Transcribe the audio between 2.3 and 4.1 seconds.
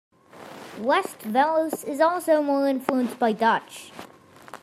more influenced by Dutch.